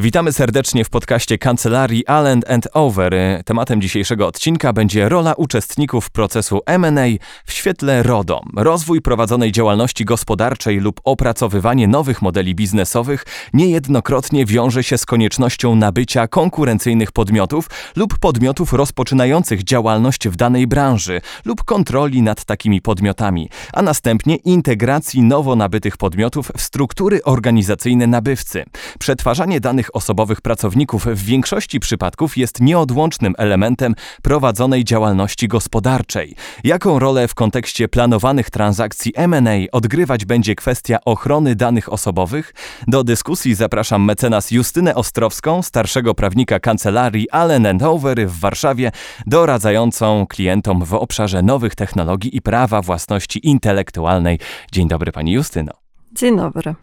[0.00, 3.14] Witamy serdecznie w podcaście kancelarii Allen and Over.
[3.44, 7.06] Tematem dzisiejszego odcinka będzie rola uczestników procesu M&A
[7.44, 8.40] w świetle RODO.
[8.56, 16.28] Rozwój prowadzonej działalności gospodarczej lub opracowywanie nowych modeli biznesowych niejednokrotnie wiąże się z koniecznością nabycia
[16.28, 23.82] konkurencyjnych podmiotów lub podmiotów rozpoczynających działalność w danej branży lub kontroli nad takimi podmiotami, a
[23.82, 28.64] następnie integracji nowo nabytych podmiotów w struktury organizacyjne nabywcy.
[28.98, 36.34] Przetwarzanie danych osobowych pracowników w większości przypadków jest nieodłącznym elementem prowadzonej działalności gospodarczej.
[36.64, 42.54] Jaką rolę w kontekście planowanych transakcji M&A odgrywać będzie kwestia ochrony danych osobowych?
[42.86, 48.92] Do dyskusji zapraszam mecenas Justynę Ostrowską, starszego prawnika kancelarii Allen Over w Warszawie,
[49.26, 54.38] doradzającą klientom w obszarze nowych technologii i prawa własności intelektualnej.
[54.72, 55.72] Dzień dobry pani Justyno.
[56.12, 56.74] Dzień dobry.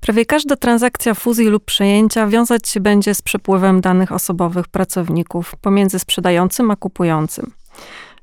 [0.00, 5.98] Prawie każda transakcja fuzji lub przejęcia wiązać się będzie z przepływem danych osobowych pracowników pomiędzy
[5.98, 7.52] sprzedającym a kupującym.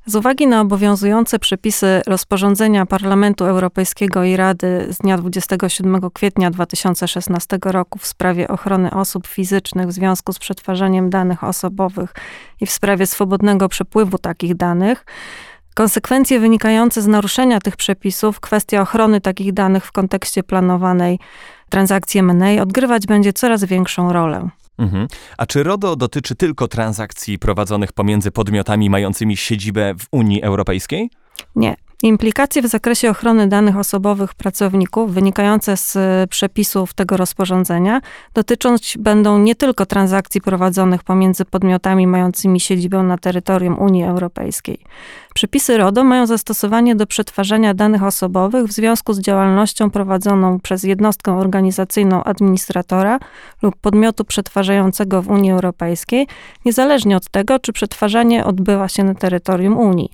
[0.06, 7.58] Z uwagi na obowiązujące przepisy rozporządzenia Parlamentu Europejskiego i Rady z dnia 27 kwietnia 2016
[7.66, 12.14] roku w sprawie ochrony osób fizycznych w związku z przetwarzaniem danych osobowych
[12.62, 15.06] i w sprawie swobodnego przepływu takich danych,
[15.74, 21.20] konsekwencje wynikające z naruszenia tych przepisów, kwestia ochrony takich danych w kontekście planowanej
[21.70, 24.50] transakcji M&A odgrywać będzie coraz większą rolę.
[24.78, 25.08] Mhm.
[25.38, 31.10] A czy RODO dotyczy tylko transakcji prowadzonych pomiędzy podmiotami mającymi siedzibę w Unii Europejskiej?
[31.56, 31.76] Nie.
[32.04, 35.98] Implikacje w zakresie ochrony danych osobowych pracowników wynikające z
[36.30, 38.02] przepisów tego rozporządzenia
[38.34, 44.80] dotycząć będą nie tylko transakcji prowadzonych pomiędzy podmiotami mającymi siedzibę na terytorium Unii Europejskiej.
[45.38, 51.38] Przepisy RODO mają zastosowanie do przetwarzania danych osobowych w związku z działalnością prowadzoną przez jednostkę
[51.38, 53.20] organizacyjną administratora
[53.62, 56.28] lub podmiotu przetwarzającego w Unii Europejskiej,
[56.66, 60.10] niezależnie od tego, czy przetwarzanie odbywa się na terytorium Unii.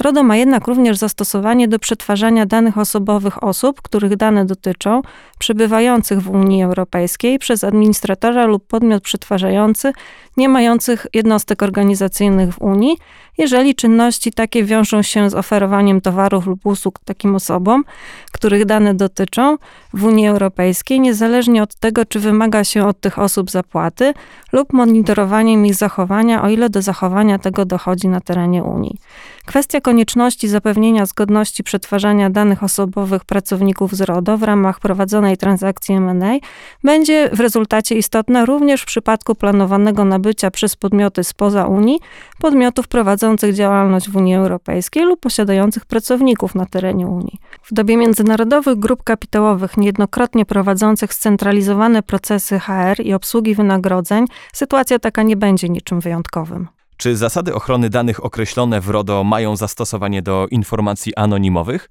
[0.00, 5.02] RODO ma jednak również zastosowanie do przetwarzania danych osobowych osób, których dane dotyczą,
[5.38, 9.92] przebywających w Unii Europejskiej przez administratora lub podmiot przetwarzający,
[10.36, 12.96] nie mających jednostek organizacyjnych w Unii,
[13.38, 17.84] jeżeli czynności takie wiążą się z oferowaniem towarów lub usług takim osobom,
[18.32, 19.56] których dane dotyczą
[19.94, 24.14] w Unii Europejskiej, niezależnie od tego, czy wymaga się od tych osób zapłaty
[24.52, 28.98] lub monitorowaniem ich zachowania, o ile do zachowania tego dochodzi na terenie Unii.
[29.46, 36.38] Kwestia konieczności zapewnienia zgodności przetwarzania danych osobowych pracowników z RODO w ramach prowadzonej transakcji M&A
[36.84, 42.00] będzie w rezultacie istotna również w przypadku planowanego nabycia przez podmioty spoza Unii,
[42.40, 42.88] podmiotów
[43.28, 47.38] prowadzących działalność w Unii Europejskiej lub posiadających pracowników na terenie Unii.
[47.62, 55.22] W dobie międzynarodowych grup kapitałowych niejednokrotnie prowadzących scentralizowane procesy HR i obsługi wynagrodzeń, sytuacja taka
[55.22, 56.68] nie będzie niczym wyjątkowym.
[56.96, 61.90] Czy zasady ochrony danych określone w RODO mają zastosowanie do informacji anonimowych?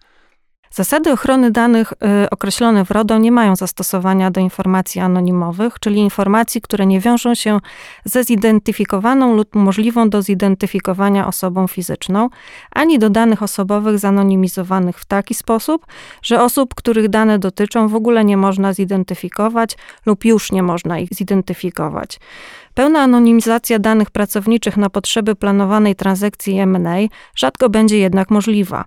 [0.71, 6.61] Zasady ochrony danych y, określone w RODO nie mają zastosowania do informacji anonimowych, czyli informacji,
[6.61, 7.59] które nie wiążą się
[8.05, 12.29] ze zidentyfikowaną lub możliwą do zidentyfikowania osobą fizyczną,
[12.71, 15.85] ani do danych osobowych zanonimizowanych w taki sposób,
[16.21, 21.09] że osób, których dane dotyczą, w ogóle nie można zidentyfikować lub już nie można ich
[21.13, 22.19] zidentyfikować.
[22.77, 26.95] Pełna anonimizacja danych pracowniczych na potrzeby planowanej transakcji M&A
[27.35, 28.85] rzadko będzie jednak możliwa.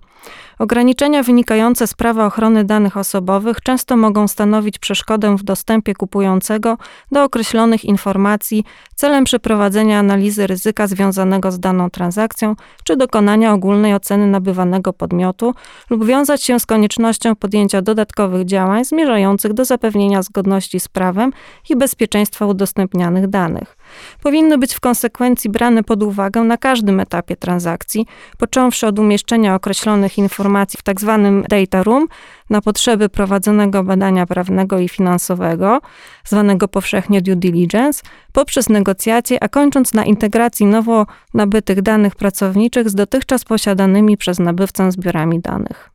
[0.59, 6.77] Ograniczenia wynikające z prawa ochrony danych osobowych często mogą stanowić przeszkodę w dostępie kupującego
[7.11, 8.63] do określonych informacji
[8.95, 15.53] celem przeprowadzenia analizy ryzyka związanego z daną transakcją czy dokonania ogólnej oceny nabywanego podmiotu
[15.89, 21.31] lub wiązać się z koniecznością podjęcia dodatkowych działań zmierzających do zapewnienia zgodności z prawem
[21.69, 23.80] i bezpieczeństwa udostępnianych danych.
[24.23, 28.05] Powinny być w konsekwencji brane pod uwagę na każdym etapie transakcji,
[28.37, 31.41] począwszy od umieszczenia określonych informacji w tzw.
[31.41, 32.07] Tak data room
[32.49, 35.81] na potrzeby prowadzonego badania prawnego i finansowego,
[36.25, 42.95] zwanego powszechnie due diligence, poprzez negocjacje, a kończąc na integracji nowo nabytych danych pracowniczych z
[42.95, 45.91] dotychczas posiadanymi przez nabywcę zbiorami danych.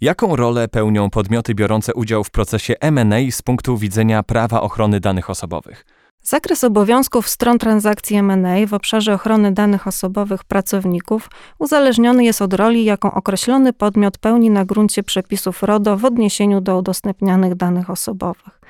[0.00, 5.30] Jaką rolę pełnią podmioty biorące udział w procesie M&A z punktu widzenia prawa ochrony danych
[5.30, 5.84] osobowych?
[6.26, 12.84] Zakres obowiązków stron transakcji M&A w obszarze ochrony danych osobowych pracowników uzależniony jest od roli,
[12.84, 18.60] jaką określony podmiot pełni na gruncie przepisów RODO w odniesieniu do udostępnianych danych osobowych.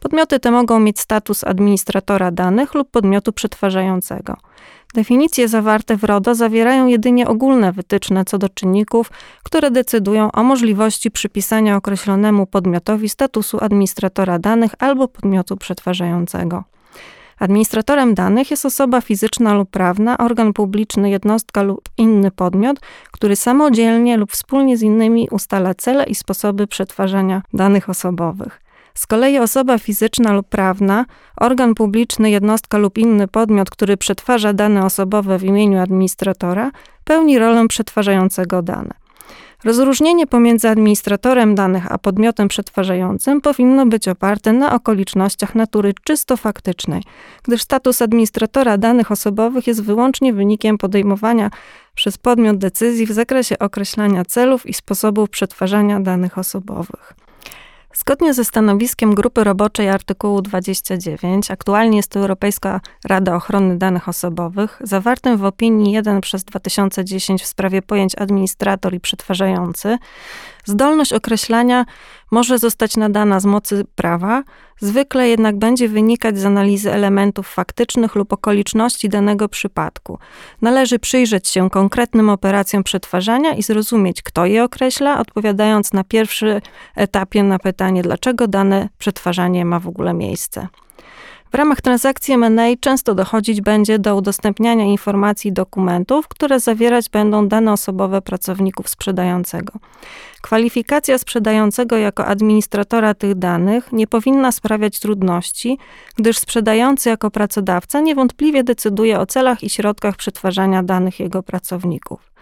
[0.00, 4.36] Podmioty te mogą mieć status administratora danych lub podmiotu przetwarzającego.
[4.94, 9.10] Definicje zawarte w RODO zawierają jedynie ogólne wytyczne co do czynników,
[9.42, 16.64] które decydują o możliwości przypisania określonemu podmiotowi statusu administratora danych albo podmiotu przetwarzającego.
[17.38, 22.80] Administratorem danych jest osoba fizyczna lub prawna, organ publiczny, jednostka lub inny podmiot,
[23.12, 28.60] który samodzielnie lub wspólnie z innymi ustala cele i sposoby przetwarzania danych osobowych.
[28.94, 31.04] Z kolei osoba fizyczna lub prawna,
[31.36, 36.70] organ publiczny, jednostka lub inny podmiot, który przetwarza dane osobowe w imieniu administratora,
[37.04, 38.94] pełni rolę przetwarzającego dane.
[39.64, 47.02] Rozróżnienie pomiędzy administratorem danych a podmiotem przetwarzającym powinno być oparte na okolicznościach natury czysto faktycznej,
[47.42, 51.50] gdyż status administratora danych osobowych jest wyłącznie wynikiem podejmowania
[51.94, 57.27] przez podmiot decyzji w zakresie określania celów i sposobów przetwarzania danych osobowych.
[57.94, 64.78] Zgodnie ze stanowiskiem grupy roboczej artykułu 29, aktualnie jest to Europejska Rada Ochrony Danych Osobowych,
[64.84, 69.98] zawartym w opinii 1 przez 2010 w sprawie pojęć administrator i przetwarzający,
[70.68, 71.84] Zdolność określania
[72.30, 74.42] może zostać nadana z mocy prawa,
[74.80, 80.18] zwykle jednak będzie wynikać z analizy elementów faktycznych lub okoliczności danego przypadku.
[80.62, 86.60] Należy przyjrzeć się konkretnym operacjom przetwarzania i zrozumieć, kto je określa, odpowiadając na pierwszy
[86.96, 90.68] etapie na pytanie, dlaczego dane przetwarzanie ma w ogóle miejsce.
[91.52, 97.48] W ramach transakcji M&A często dochodzić będzie do udostępniania informacji i dokumentów, które zawierać będą
[97.48, 99.72] dane osobowe pracowników sprzedającego.
[100.40, 105.78] Kwalifikacja sprzedającego jako administratora tych danych nie powinna sprawiać trudności,
[106.16, 112.32] gdyż sprzedający jako pracodawca niewątpliwie decyduje o celach i środkach przetwarzania danych jego pracowników.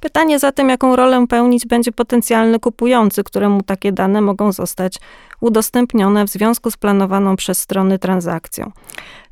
[0.00, 4.98] Pytanie zatem, jaką rolę pełnić będzie potencjalny kupujący, któremu takie dane mogą zostać
[5.40, 8.72] udostępnione w związku z planowaną przez strony transakcją.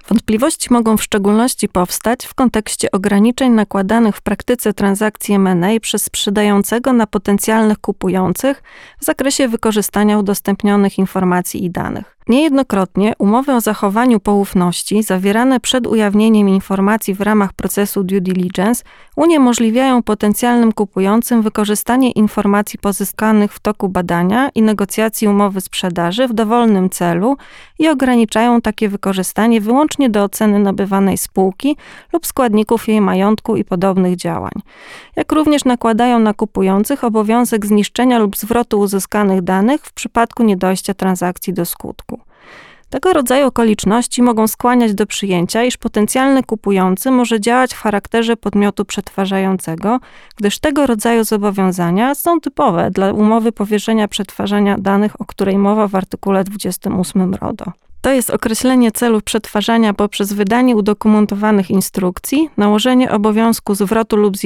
[0.09, 6.93] Wątpliwości mogą w szczególności powstać w kontekście ograniczeń nakładanych w praktyce transakcji M&A przez sprzedającego
[6.93, 8.63] na potencjalnych kupujących
[9.01, 12.16] w zakresie wykorzystania udostępnionych informacji i danych.
[12.29, 18.85] Niejednokrotnie umowy o zachowaniu poufności zawierane przed ujawnieniem informacji w ramach procesu due diligence
[19.17, 26.91] uniemożliwiają potencjalnym kupującym wykorzystanie informacji pozyskanych w toku badania i negocjacji umowy sprzedaży w dowolnym
[26.91, 27.37] celu
[27.79, 31.77] i ograniczają takie wykorzystanie wyłącznie do oceny nabywanej spółki
[32.13, 34.63] lub składników jej majątku i podobnych działań.
[35.17, 41.53] Jak również nakładają na kupujących obowiązek zniszczenia lub zwrotu uzyskanych danych w przypadku niedojścia transakcji
[41.53, 42.16] do skutku.
[42.91, 48.85] Tego rodzaju okoliczności mogą skłaniać do przyjęcia, iż potencjalny kupujący może działać w charakterze podmiotu
[48.85, 50.01] przetwarzającego,
[50.37, 55.95] gdyż tego rodzaju zobowiązania są typowe dla umowy powierzenia przetwarzania danych, o której mowa w
[55.95, 57.65] artykule 28 RODO.
[58.01, 64.37] To jest określenie celu przetwarzania poprzez wydanie udokumentowanych instrukcji, nałożenie obowiązku zwrotu lub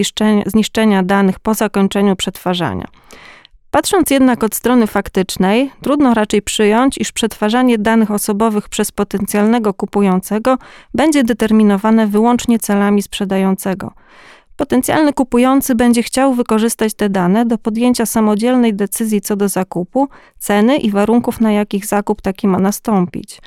[0.46, 2.86] zniszczenia danych po zakończeniu przetwarzania.
[3.70, 10.58] Patrząc jednak od strony faktycznej, trudno raczej przyjąć, iż przetwarzanie danych osobowych przez potencjalnego kupującego
[10.94, 13.92] będzie determinowane wyłącznie celami sprzedającego.
[14.60, 20.08] Potencjalny kupujący będzie chciał wykorzystać te dane do podjęcia samodzielnej decyzji co do zakupu,
[20.38, 23.40] ceny i warunków, na jakich zakup taki ma nastąpić.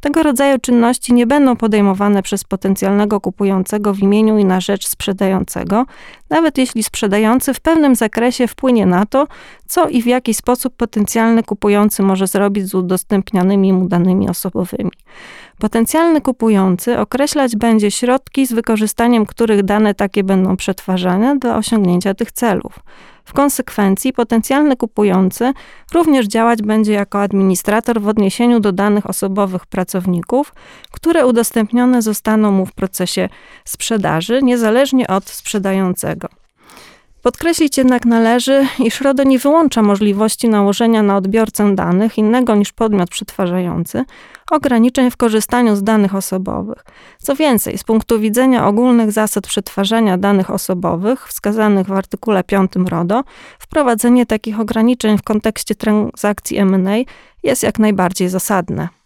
[0.00, 5.86] Tego rodzaju czynności nie będą podejmowane przez potencjalnego kupującego w imieniu i na rzecz sprzedającego,
[6.30, 9.26] nawet jeśli sprzedający w pewnym zakresie wpłynie na to,
[9.66, 14.90] co i w jaki sposób potencjalny kupujący może zrobić z udostępnianymi mu danymi osobowymi.
[15.58, 22.32] Potencjalny kupujący określać będzie środki, z wykorzystaniem których dane takie będą przetwarzane do osiągnięcia tych
[22.32, 22.78] celów.
[23.28, 25.52] W konsekwencji potencjalny kupujący
[25.94, 30.54] również działać będzie jako administrator w odniesieniu do danych osobowych pracowników,
[30.90, 33.28] które udostępnione zostaną mu w procesie
[33.64, 36.28] sprzedaży, niezależnie od sprzedającego.
[37.28, 43.10] Podkreślić jednak należy, iż RODO nie wyłącza możliwości nałożenia na odbiorcę danych innego niż podmiot
[43.10, 44.04] przetwarzający
[44.50, 46.84] ograniczeń w korzystaniu z danych osobowych.
[47.18, 53.24] Co więcej, z punktu widzenia ogólnych zasad przetwarzania danych osobowych wskazanych w artykule 5 RODO,
[53.58, 56.96] wprowadzenie takich ograniczeń w kontekście transakcji M&A
[57.42, 58.97] jest jak najbardziej zasadne.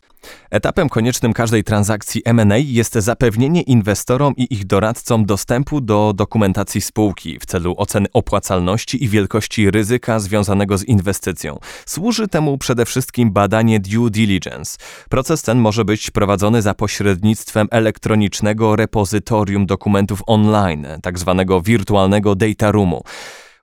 [0.50, 7.38] Etapem koniecznym każdej transakcji M&A jest zapewnienie inwestorom i ich doradcom dostępu do dokumentacji spółki
[7.38, 11.58] w celu oceny opłacalności i wielkości ryzyka związanego z inwestycją.
[11.86, 14.78] Służy temu przede wszystkim badanie due diligence.
[15.08, 21.44] Proces ten może być prowadzony za pośrednictwem elektronicznego repozytorium dokumentów online, tzw.
[21.48, 23.02] Tak wirtualnego data roomu.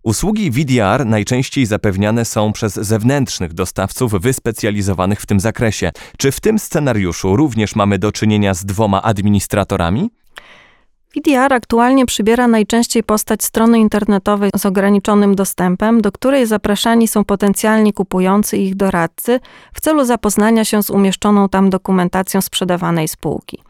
[0.03, 5.91] Usługi VDR najczęściej zapewniane są przez zewnętrznych dostawców wyspecjalizowanych w tym zakresie.
[6.17, 10.09] Czy w tym scenariuszu również mamy do czynienia z dwoma administratorami?
[11.15, 17.93] VDR aktualnie przybiera najczęściej postać strony internetowej z ograniczonym dostępem, do której zapraszani są potencjalni
[17.93, 19.39] kupujący i ich doradcy
[19.73, 23.68] w celu zapoznania się z umieszczoną tam dokumentacją sprzedawanej spółki.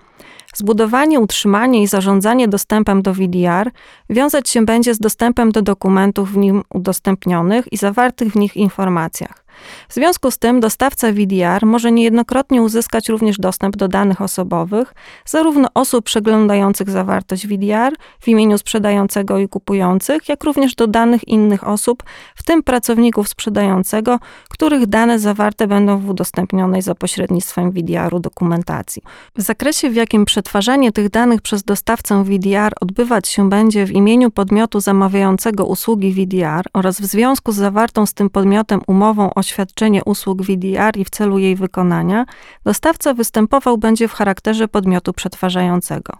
[0.56, 3.72] Zbudowanie, utrzymanie i zarządzanie dostępem do VDR
[4.10, 9.49] wiązać się będzie z dostępem do dokumentów w nim udostępnionych i zawartych w nich informacjach.
[9.89, 14.94] W związku z tym dostawca VDR może niejednokrotnie uzyskać również dostęp do danych osobowych,
[15.25, 21.68] zarówno osób przeglądających zawartość VDR w imieniu sprzedającego i kupujących, jak również do danych innych
[21.68, 22.04] osób,
[22.36, 29.01] w tym pracowników sprzedającego, których dane zawarte będą w udostępnionej za pośrednictwem VDR-u dokumentacji.
[29.36, 34.32] W zakresie, w jakim przetwarzanie tych danych przez dostawcę VDR odbywać się będzie w imieniu
[34.32, 40.03] podmiotu zamawiającego usługi VDR oraz w związku z zawartą z tym podmiotem umową o świadczenie
[40.03, 42.25] usług VDR i w celu jej wykonania,
[42.63, 46.13] dostawca występował będzie w charakterze podmiotu przetwarzającego.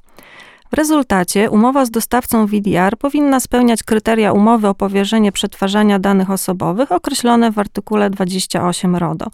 [0.72, 6.92] W rezultacie umowa z dostawcą VDR powinna spełniać kryteria umowy o powierzenie przetwarzania danych osobowych
[6.92, 9.26] określone w artykule 28 RODO.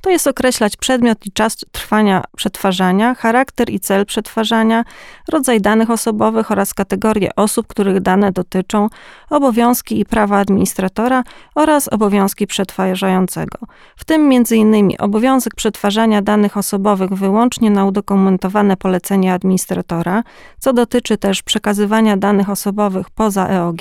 [0.00, 4.84] To jest określać przedmiot i czas trwania przetwarzania, charakter i cel przetwarzania,
[5.28, 8.88] rodzaj danych osobowych oraz kategorie osób, których dane dotyczą,
[9.30, 11.22] obowiązki i prawa administratora
[11.54, 13.58] oraz obowiązki przetwarzającego.
[13.96, 14.92] W tym m.in.
[14.98, 20.22] obowiązek przetwarzania danych osobowych wyłącznie na udokumentowane polecenie administratora,
[20.58, 23.80] co do dotyczy też przekazywania danych osobowych poza EOG,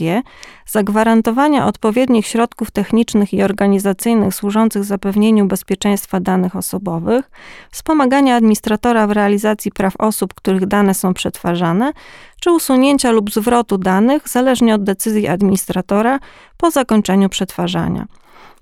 [0.67, 7.31] zagwarantowania odpowiednich środków technicznych i organizacyjnych służących zapewnieniu bezpieczeństwa danych osobowych,
[7.71, 11.93] wspomagania administratora w realizacji praw osób, których dane są przetwarzane,
[12.41, 16.19] czy usunięcia lub zwrotu danych, zależnie od decyzji administratora,
[16.57, 18.05] po zakończeniu przetwarzania.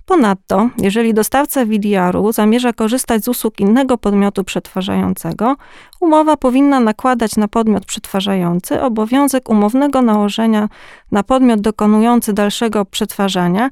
[0.08, 5.56] Ponadto, jeżeli dostawca VDR-u zamierza korzystać z usług innego podmiotu przetwarzającego,
[6.00, 10.70] umowa powinna nakładać na podmiot przetwarzający obowiązek umownego nałożenia
[11.12, 13.70] na podmiot dokonujący dalszego przetwarzania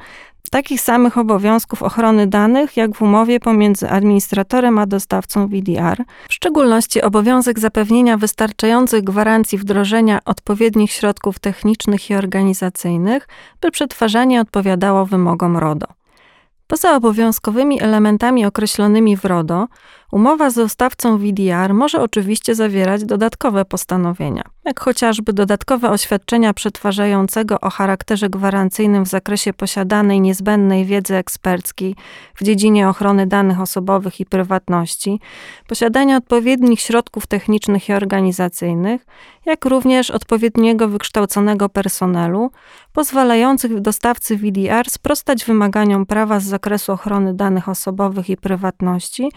[0.51, 7.01] takich samych obowiązków ochrony danych, jak w umowie pomiędzy administratorem a dostawcą VDR, w szczególności
[7.01, 13.27] obowiązek zapewnienia wystarczających gwarancji wdrożenia odpowiednich środków technicznych i organizacyjnych,
[13.61, 16.04] by przetwarzanie odpowiadało wymogom RODO.
[16.67, 19.67] Poza obowiązkowymi elementami określonymi w RODO,
[20.15, 27.69] umowa z dostawcą VDR może oczywiście zawierać dodatkowe postanowienia, jak chociażby dodatkowe oświadczenia przetwarzającego o
[27.69, 31.95] charakterze gwarancyjnym w zakresie posiadanej niezbędnej wiedzy eksperckiej
[32.35, 35.19] w dziedzinie ochrony danych osobowych i prywatności,
[35.67, 39.05] posiadania odpowiednich środków technicznych i organizacyjnych,
[39.45, 42.51] jak również odpowiedniego wykształconego personelu,
[42.93, 49.31] pozwalających dostawcy VDR sprostać wymaganiom prawa z zakresu ochrony danych osobowych i prywatności,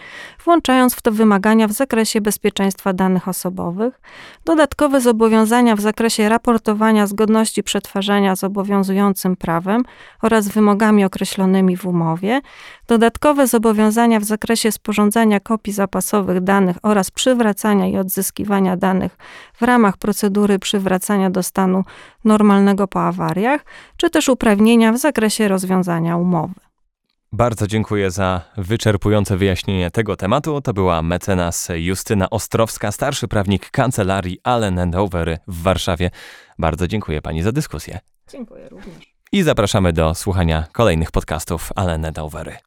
[0.45, 4.01] włączając w to wymagania w zakresie bezpieczeństwa danych osobowych,
[4.45, 9.83] dodatkowe zobowiązania w zakresie raportowania zgodności przetwarzania z obowiązującym prawem
[10.21, 12.41] oraz wymogami określonymi w umowie,
[12.87, 19.17] dodatkowe zobowiązania w zakresie sporządzania kopii zapasowych danych oraz przywracania i odzyskiwania danych
[19.53, 21.83] w ramach procedury przywracania do stanu
[22.23, 23.65] normalnego po awariach,
[23.97, 26.68] czy też uprawnienia w zakresie rozwiązania umowy.
[27.31, 30.61] Bardzo dziękuję za wyczerpujące wyjaśnienie tego tematu.
[30.61, 36.11] To była mecenas Justyna Ostrowska, starszy prawnik kancelarii Allen Overy w Warszawie.
[36.59, 37.99] Bardzo dziękuję pani za dyskusję.
[38.31, 39.15] Dziękuję również.
[39.31, 42.57] I zapraszamy do słuchania kolejnych podcastów Allen Overy.